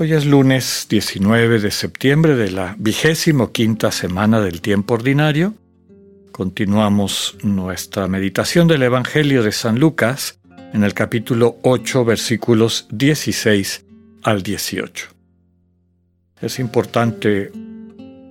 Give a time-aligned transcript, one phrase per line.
[0.00, 5.54] Hoy es lunes 19 de septiembre de la vigésimo quinta semana del tiempo ordinario.
[6.30, 10.38] Continuamos nuestra meditación del Evangelio de San Lucas
[10.72, 13.86] en el capítulo 8 versículos 16
[14.22, 15.08] al 18.
[16.42, 17.50] Es importante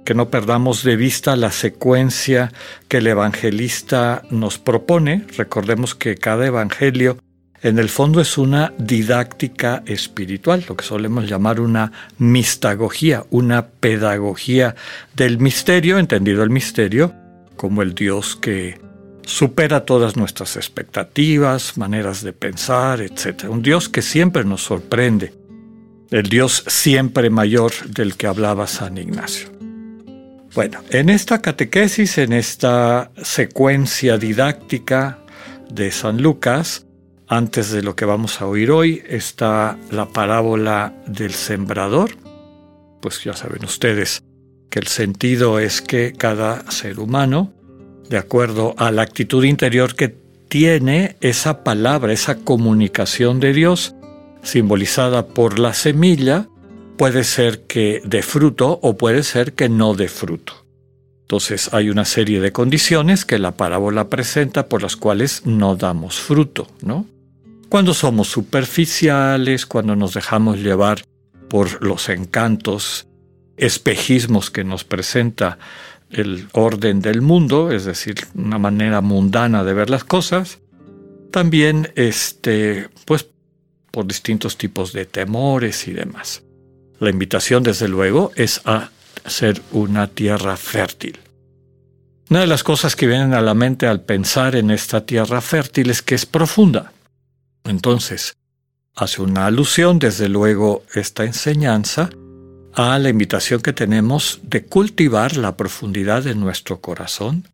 [0.06, 2.54] que no perdamos de vista la secuencia
[2.88, 5.26] que el evangelista nos propone.
[5.36, 7.18] Recordemos que cada evangelio
[7.62, 14.76] en el fondo es una didáctica espiritual, lo que solemos llamar una mistagogía, una pedagogía
[15.16, 17.14] del misterio, entendido el misterio
[17.56, 18.80] como el Dios que
[19.24, 23.46] supera todas nuestras expectativas, maneras de pensar, etc.
[23.50, 25.34] Un Dios que siempre nos sorprende,
[26.12, 29.50] el Dios siempre mayor del que hablaba San Ignacio.
[30.54, 35.20] Bueno, en esta catequesis, en esta secuencia didáctica
[35.70, 36.87] de San Lucas,
[37.28, 42.12] antes de lo que vamos a oír hoy está la parábola del sembrador.
[43.02, 44.24] Pues ya saben ustedes
[44.70, 47.54] que el sentido es que cada ser humano,
[48.10, 50.16] de acuerdo a la actitud interior que
[50.48, 53.96] tiene esa palabra, esa comunicación de Dios,
[54.44, 56.48] simbolizada por la semilla,
[56.98, 60.54] puede ser que dé fruto o puede ser que no dé fruto.
[61.22, 66.20] Entonces hay una serie de condiciones que la parábola presenta por las cuales no damos
[66.20, 67.06] fruto, ¿no?
[67.70, 71.04] Cuando somos superficiales, cuando nos dejamos llevar
[71.50, 73.08] por los encantos,
[73.58, 75.58] espejismos que nos presenta
[76.10, 80.60] el orden del mundo, es decir, una manera mundana de ver las cosas,
[81.32, 83.28] también este, pues
[83.92, 86.44] por distintos tipos de temores y demás.
[87.00, 88.92] La invitación, desde luego, es a
[89.26, 91.20] ser una tierra fértil.
[92.30, 95.90] Una de las cosas que vienen a la mente al pensar en esta tierra fértil
[95.90, 96.94] es que es profunda.
[97.68, 98.38] Entonces,
[98.96, 102.10] hace una alusión, desde luego, esta enseñanza
[102.74, 107.48] a la invitación que tenemos de cultivar la profundidad de nuestro corazón,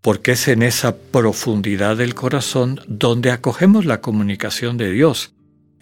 [0.00, 5.34] porque es en esa profundidad del corazón donde acogemos la comunicación de Dios.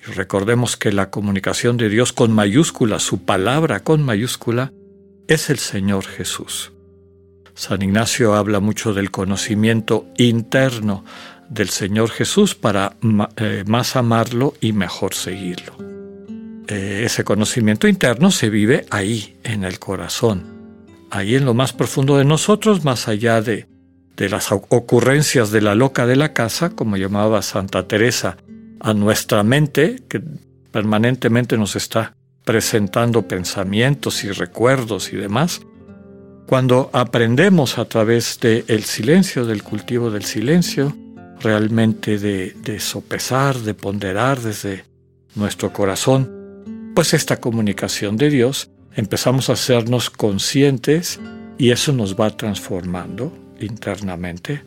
[0.07, 4.73] Y recordemos que la comunicación de Dios con mayúscula, su palabra con mayúscula,
[5.29, 6.73] es el Señor Jesús.
[7.55, 11.05] San Ignacio habla mucho del conocimiento interno
[11.51, 12.97] del Señor Jesús para
[13.37, 15.75] eh, más amarlo y mejor seguirlo.
[16.69, 20.45] Eh, ese conocimiento interno se vive ahí, en el corazón,
[21.11, 23.67] ahí en lo más profundo de nosotros, más allá de,
[24.17, 28.37] de las ocurrencias de la loca de la casa, como llamaba Santa Teresa,
[28.79, 30.23] a nuestra mente, que
[30.71, 35.61] permanentemente nos está presentando pensamientos y recuerdos y demás,
[36.47, 40.97] cuando aprendemos a través del silencio, del cultivo del silencio,
[41.41, 44.85] realmente de, sopesar, de ponderar desde
[45.35, 51.21] nuestro corazón, pues esta comunicación de Dios empezamos a hacernos conscientes
[51.59, 54.65] y eso nos va transformando internamente.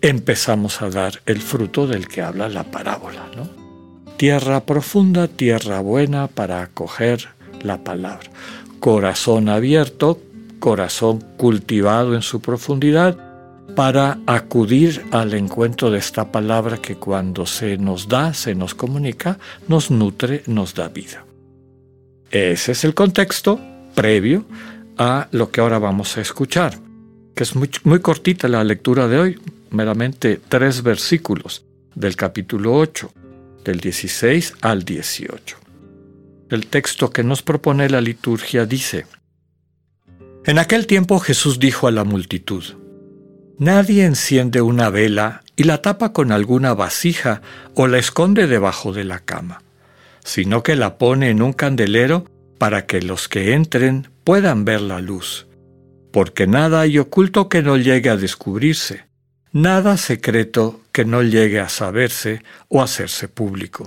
[0.00, 3.48] Empezamos a dar el fruto del que habla la parábola, ¿no?
[4.16, 7.28] Tierra profunda, tierra buena para acoger
[7.62, 8.30] la palabra.
[8.80, 10.20] Corazón abierto,
[10.58, 13.25] corazón cultivado en su profundidad
[13.74, 19.38] para acudir al encuentro de esta palabra que cuando se nos da, se nos comunica,
[19.68, 21.24] nos nutre, nos da vida.
[22.30, 23.60] Ese es el contexto
[23.94, 24.44] previo
[24.98, 26.78] a lo que ahora vamos a escuchar,
[27.34, 29.40] que es muy, cortita la lectura de hoy,
[29.70, 33.12] meramente tres versículos del capítulo 8,
[33.64, 35.56] del 16 al 18.
[36.50, 39.06] El texto que nos propone la liturgia dice,
[40.44, 42.62] En aquel tiempo Jesús dijo a la multitud,
[43.58, 47.40] Nadie enciende una vela y la tapa con alguna vasija
[47.74, 49.62] o la esconde debajo de la cama,
[50.22, 52.26] sino que la pone en un candelero
[52.58, 55.46] para que los que entren puedan ver la luz.
[56.12, 59.06] Porque nada hay oculto que no llegue a descubrirse,
[59.52, 63.86] nada secreto que no llegue a saberse o hacerse público.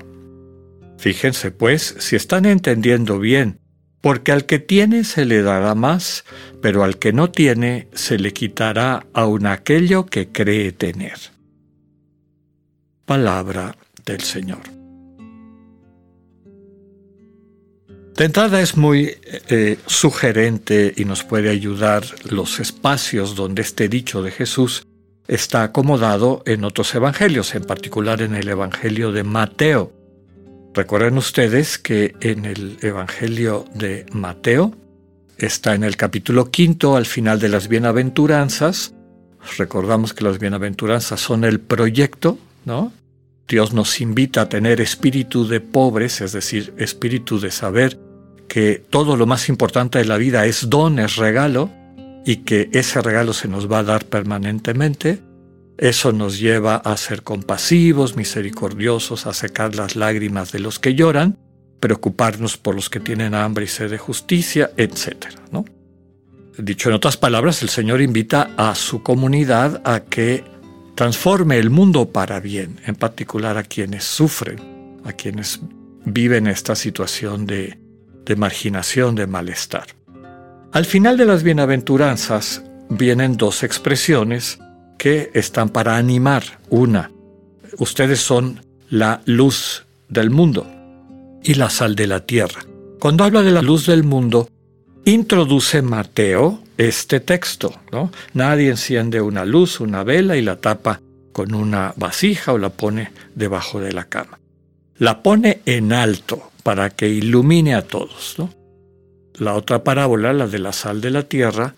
[0.97, 3.59] Fíjense pues si están entendiendo bien
[4.01, 6.25] porque al que tiene se le dará más,
[6.61, 11.17] pero al que no tiene se le quitará aun aquello que cree tener.
[13.05, 13.75] Palabra
[14.05, 14.61] del Señor.
[18.15, 24.21] De entrada es muy eh, sugerente y nos puede ayudar los espacios donde este dicho
[24.21, 24.85] de Jesús
[25.29, 29.93] está acomodado en otros evangelios, en particular en el Evangelio de Mateo.
[30.73, 34.73] Recuerden ustedes que en el Evangelio de Mateo
[35.37, 38.93] está en el capítulo quinto, al final de las bienaventuranzas.
[39.57, 42.93] Recordamos que las bienaventuranzas son el proyecto, ¿no?
[43.47, 47.99] Dios nos invita a tener espíritu de pobres, es decir, espíritu de saber
[48.47, 51.71] que todo lo más importante de la vida es don, es regalo,
[52.25, 55.19] y que ese regalo se nos va a dar permanentemente,
[55.79, 61.37] eso nos lleva a ser compasivos, misericordiosos, a secar las lágrimas de los que lloran,
[61.79, 65.27] preocuparnos por los que tienen hambre y sed de justicia, etc.
[65.53, 65.63] ¿no?
[66.57, 70.43] Dicho en otras palabras, el Señor invita a su comunidad a que
[70.95, 75.61] transforme el mundo para bien, en particular a quienes sufren, a quienes
[76.03, 77.79] viven esta situación de,
[78.25, 79.87] de marginación, de malestar.
[80.73, 84.59] Al final de las bienaventuranzas vienen dos expresiones
[84.99, 86.43] que están para animar.
[86.69, 87.09] Una,
[87.79, 88.61] ustedes son
[88.91, 90.67] la luz del mundo
[91.41, 92.61] y la sal de la tierra.
[92.99, 94.47] Cuando habla de la luz del mundo,
[95.05, 98.11] introduce Mateo este texto, ¿no?
[98.33, 103.11] Nadie enciende una luz, una vela y la tapa con una vasija o la pone
[103.33, 104.39] debajo de la cama.
[104.97, 108.35] La pone en alto, para que ilumine a todos.
[109.35, 111.73] La otra parábola, la de la sal de la tierra,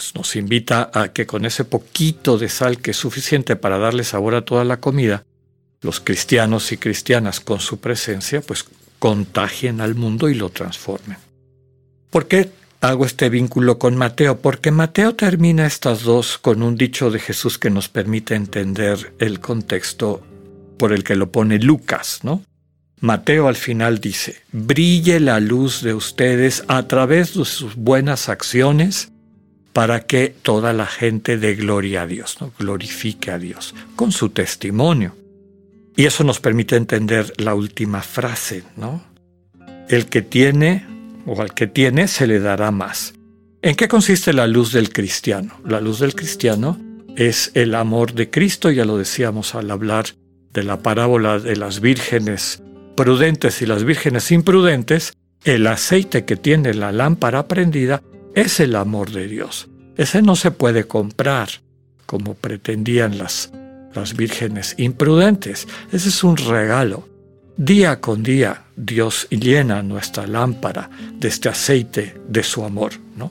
[0.00, 4.02] pues, nos invita a que con ese poquito de sal que es suficiente para darle
[4.02, 5.26] sabor a toda la comida,
[5.82, 8.64] los cristianos y cristianas con su presencia, pues
[8.98, 11.18] contagien al mundo y lo transformen.
[12.08, 12.50] ¿Por qué
[12.80, 14.40] hago este vínculo con Mateo?
[14.40, 19.38] Porque Mateo termina estas dos con un dicho de Jesús que nos permite entender el
[19.38, 20.22] contexto
[20.78, 22.42] por el que lo pone Lucas, ¿no?
[23.00, 29.10] Mateo al final dice, brille la luz de ustedes a través de sus buenas acciones
[29.72, 32.52] para que toda la gente dé gloria a Dios, ¿no?
[32.58, 35.16] glorifique a Dios con su testimonio.
[35.96, 39.04] Y eso nos permite entender la última frase, ¿no?
[39.88, 40.86] El que tiene
[41.26, 43.14] o al que tiene se le dará más.
[43.62, 45.60] ¿En qué consiste la luz del cristiano?
[45.66, 46.80] La luz del cristiano
[47.16, 50.06] es el amor de Cristo, ya lo decíamos al hablar
[50.52, 52.62] de la parábola de las vírgenes
[52.96, 55.12] prudentes y las vírgenes imprudentes,
[55.44, 58.02] el aceite que tiene la lámpara prendida
[58.34, 59.68] es el amor de Dios.
[59.96, 61.48] Ese no se puede comprar
[62.06, 63.52] como pretendían las,
[63.94, 65.68] las vírgenes imprudentes.
[65.92, 67.08] Ese es un regalo.
[67.56, 70.88] Día con día Dios llena nuestra lámpara
[71.18, 73.30] de este aceite de su amor, ¿no?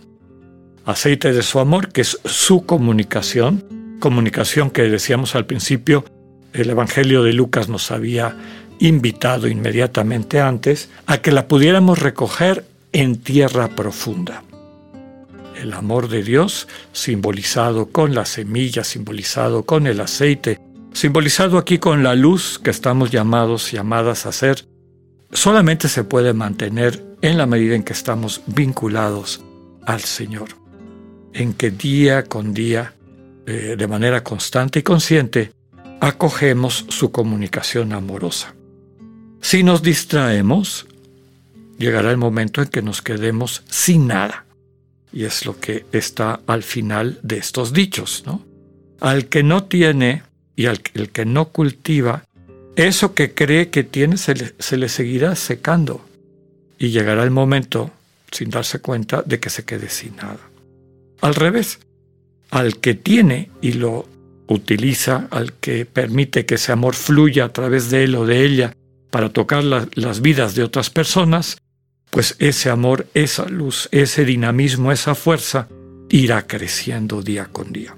[0.86, 6.06] Aceite de su amor que es su comunicación, comunicación que decíamos al principio,
[6.54, 8.36] el Evangelio de Lucas nos había
[8.80, 14.44] invitado inmediatamente antes a que la pudiéramos recoger en tierra profunda.
[15.60, 20.58] El amor de Dios, simbolizado con la semilla, simbolizado con el aceite,
[20.94, 24.66] simbolizado aquí con la luz que estamos llamados y llamadas a ser,
[25.34, 29.44] solamente se puede mantener en la medida en que estamos vinculados
[29.86, 30.48] al Señor,
[31.34, 32.94] en que día con día,
[33.46, 35.52] eh, de manera constante y consciente,
[36.00, 38.56] acogemos su comunicación amorosa.
[39.42, 40.88] Si nos distraemos,
[41.78, 44.46] llegará el momento en que nos quedemos sin nada.
[45.12, 48.46] Y es lo que está al final de estos dichos, ¿no?
[49.00, 50.24] Al que no tiene
[50.56, 52.26] y al el que no cultiva,
[52.76, 56.06] eso que cree que tiene se le, se le seguirá secando.
[56.78, 57.92] Y llegará el momento,
[58.32, 60.40] sin darse cuenta, de que se quede sin nada.
[61.22, 61.80] Al revés,
[62.52, 64.08] al que tiene y lo
[64.48, 68.74] utiliza, al que permite que ese amor fluya a través de él o de ella
[69.12, 71.58] para tocar las vidas de otras personas,
[72.10, 75.68] pues ese amor, esa luz, ese dinamismo, esa fuerza
[76.10, 77.96] irá creciendo día con día.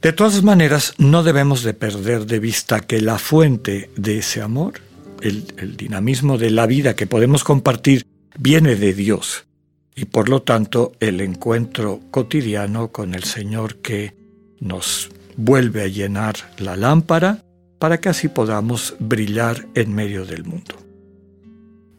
[0.00, 4.74] De todas maneras, no debemos de perder de vista que la fuente de ese amor,
[5.20, 8.04] el, el dinamismo de la vida que podemos compartir,
[8.38, 9.46] viene de Dios
[9.94, 14.14] y por lo tanto el encuentro cotidiano con el Señor que
[14.60, 17.44] nos vuelve a llenar la lámpara
[17.78, 20.81] para que así podamos brillar en medio del mundo.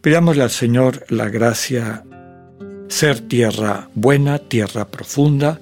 [0.04, 2.04] Pidámosle al Señor la gracia
[2.90, 5.62] ser tierra buena, tierra profunda,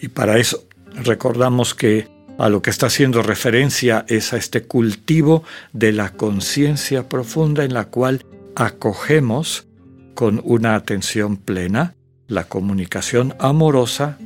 [0.00, 0.64] y para eso
[1.04, 7.06] recordamos que a lo que está haciendo referencia es a este cultivo de la conciencia
[7.10, 9.66] profunda en la cual acogemos
[10.14, 11.96] con una atención plena
[12.28, 14.16] la comunicación amorosa,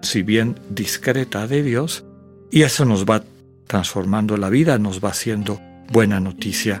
[0.00, 2.06] si bien discreta de Dios,
[2.50, 3.22] y eso nos va
[3.66, 5.60] transformando la vida, nos va haciendo
[5.92, 6.80] buena noticia